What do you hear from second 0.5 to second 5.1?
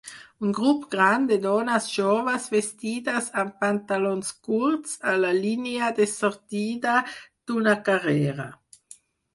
grup gran de dones joves vestides amb pantalons curts